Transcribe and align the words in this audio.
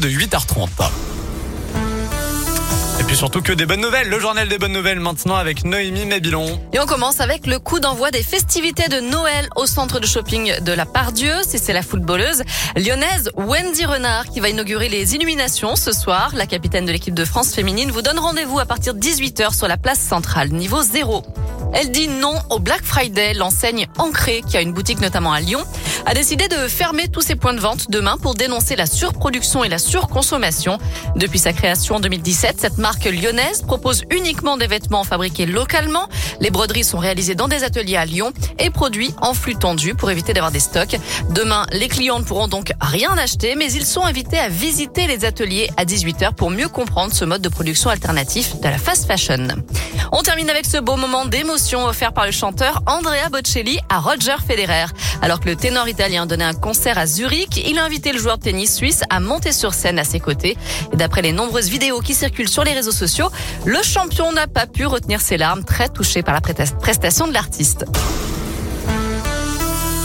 de 0.00 0.08
8h30. 0.08 0.68
Et 3.00 3.02
puis 3.02 3.16
surtout 3.16 3.42
que 3.42 3.52
des 3.52 3.66
bonnes 3.66 3.80
nouvelles, 3.80 4.08
le 4.08 4.20
journal 4.20 4.48
des 4.48 4.56
bonnes 4.56 4.72
nouvelles 4.72 5.00
maintenant 5.00 5.34
avec 5.34 5.64
Noémie 5.64 6.06
Mébilon. 6.06 6.60
Et 6.72 6.78
on 6.78 6.86
commence 6.86 7.18
avec 7.18 7.48
le 7.48 7.58
coup 7.58 7.80
d'envoi 7.80 8.12
des 8.12 8.22
festivités 8.22 8.86
de 8.86 9.00
Noël 9.00 9.48
au 9.56 9.66
centre 9.66 9.98
de 9.98 10.06
shopping 10.06 10.60
de 10.60 10.70
la 10.70 10.86
Pardieu. 10.86 11.32
C'est 11.44 11.72
la 11.72 11.82
footballeuse 11.82 12.44
lyonnaise 12.76 13.32
Wendy 13.34 13.86
Renard 13.86 14.28
qui 14.28 14.38
va 14.38 14.50
inaugurer 14.50 14.88
les 14.88 15.16
illuminations 15.16 15.74
ce 15.74 15.90
soir. 15.90 16.30
La 16.32 16.46
capitaine 16.46 16.86
de 16.86 16.92
l'équipe 16.92 17.14
de 17.14 17.24
France 17.24 17.52
féminine 17.52 17.90
vous 17.90 18.02
donne 18.02 18.20
rendez-vous 18.20 18.60
à 18.60 18.66
partir 18.66 18.94
de 18.94 19.00
18h 19.00 19.52
sur 19.52 19.66
la 19.66 19.78
place 19.78 19.98
centrale, 19.98 20.50
niveau 20.50 20.80
0. 20.80 21.24
Elle 21.74 21.90
dit 21.90 22.08
non 22.08 22.34
au 22.50 22.60
Black 22.60 22.82
Friday. 22.84 23.34
L'enseigne 23.34 23.88
Ancrée, 23.98 24.42
qui 24.46 24.56
a 24.56 24.60
une 24.60 24.72
boutique 24.72 25.00
notamment 25.00 25.32
à 25.32 25.40
Lyon, 25.40 25.64
a 26.08 26.14
décidé 26.14 26.48
de 26.48 26.68
fermer 26.68 27.08
tous 27.08 27.20
ses 27.20 27.36
points 27.36 27.52
de 27.52 27.60
vente 27.60 27.90
demain 27.90 28.16
pour 28.16 28.34
dénoncer 28.34 28.76
la 28.76 28.86
surproduction 28.86 29.62
et 29.62 29.68
la 29.68 29.76
surconsommation. 29.76 30.78
Depuis 31.16 31.38
sa 31.38 31.52
création 31.52 31.96
en 31.96 32.00
2017, 32.00 32.58
cette 32.58 32.78
marque 32.78 33.04
lyonnaise 33.04 33.60
propose 33.60 34.04
uniquement 34.10 34.56
des 34.56 34.66
vêtements 34.66 35.04
fabriqués 35.04 35.44
localement. 35.44 36.08
Les 36.40 36.48
broderies 36.48 36.84
sont 36.84 36.96
réalisées 36.96 37.34
dans 37.34 37.46
des 37.46 37.62
ateliers 37.62 37.96
à 37.96 38.06
Lyon 38.06 38.32
et 38.58 38.70
produits 38.70 39.14
en 39.20 39.34
flux 39.34 39.56
tendu 39.56 39.94
pour 39.94 40.10
éviter 40.10 40.32
d'avoir 40.32 40.50
des 40.50 40.60
stocks. 40.60 40.96
Demain, 41.28 41.66
les 41.72 41.88
clients 41.88 42.20
ne 42.20 42.24
pourront 42.24 42.48
donc 42.48 42.72
rien 42.80 43.10
acheter, 43.18 43.54
mais 43.54 43.70
ils 43.70 43.84
sont 43.84 44.02
invités 44.02 44.38
à 44.38 44.48
visiter 44.48 45.08
les 45.08 45.26
ateliers 45.26 45.68
à 45.76 45.84
18h 45.84 46.32
pour 46.32 46.48
mieux 46.48 46.68
comprendre 46.68 47.12
ce 47.12 47.26
mode 47.26 47.42
de 47.42 47.50
production 47.50 47.90
alternatif 47.90 48.58
de 48.60 48.68
la 48.68 48.78
fast 48.78 49.06
fashion. 49.06 49.48
On 50.12 50.22
termine 50.22 50.48
avec 50.48 50.64
ce 50.64 50.78
beau 50.78 50.96
moment 50.96 51.26
d'émotion 51.26 51.84
offert 51.84 52.14
par 52.14 52.24
le 52.24 52.32
chanteur 52.32 52.82
Andrea 52.86 53.28
Bocelli 53.30 53.78
à 53.90 54.00
Roger 54.00 54.36
Federer. 54.46 54.86
Alors 55.20 55.40
que 55.40 55.50
le 55.50 55.56
ténor 55.56 55.86
italien 55.98 56.26
donnait 56.26 56.44
un 56.44 56.54
concert 56.54 56.96
à 56.96 57.06
Zurich, 57.06 57.60
il 57.68 57.76
a 57.76 57.84
invité 57.84 58.12
le 58.12 58.20
joueur 58.20 58.38
de 58.38 58.44
tennis 58.44 58.72
suisse 58.72 59.02
à 59.10 59.18
monter 59.18 59.50
sur 59.50 59.74
scène 59.74 59.98
à 59.98 60.04
ses 60.04 60.20
côtés. 60.20 60.56
Et 60.92 60.96
d'après 60.96 61.22
les 61.22 61.32
nombreuses 61.32 61.68
vidéos 61.68 61.98
qui 61.98 62.14
circulent 62.14 62.48
sur 62.48 62.62
les 62.62 62.72
réseaux 62.72 62.92
sociaux, 62.92 63.30
le 63.64 63.82
champion 63.82 64.30
n'a 64.30 64.46
pas 64.46 64.68
pu 64.68 64.86
retenir 64.86 65.20
ses 65.20 65.36
larmes, 65.36 65.64
très 65.64 65.88
touché 65.88 66.22
par 66.22 66.34
la 66.34 66.40
prestation 66.40 67.26
de 67.26 67.32
l'artiste. 67.32 67.84